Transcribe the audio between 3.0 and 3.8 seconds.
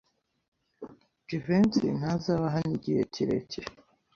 kirekire.